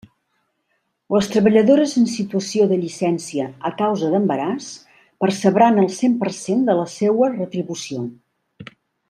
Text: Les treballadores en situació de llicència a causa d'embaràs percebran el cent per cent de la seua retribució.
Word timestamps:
Les 1.15 1.27
treballadores 1.33 1.91
en 1.99 2.07
situació 2.13 2.65
de 2.71 2.79
llicència 2.85 3.45
a 3.71 3.73
causa 3.83 4.09
d'embaràs 4.15 4.71
percebran 5.27 5.79
el 5.85 5.93
cent 5.99 6.17
per 6.25 6.33
cent 6.41 6.65
de 6.71 6.79
la 6.81 6.89
seua 6.97 7.31
retribució. 7.37 8.03